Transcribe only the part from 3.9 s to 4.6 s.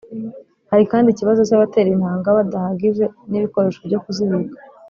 kuzibik